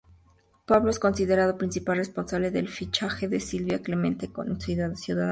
[0.65, 4.59] Pablo es considerado principal responsable del fichaje de Silvia Clemente en
[4.97, 5.29] Ciudadanos.